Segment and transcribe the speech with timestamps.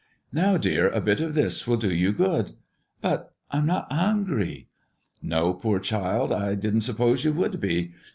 [0.33, 2.53] "Now, dear, a bit of this will do you good."
[3.01, 4.67] "But I'm not hungry."
[5.21, 7.93] "No, poor child, I didn't suppose you would be.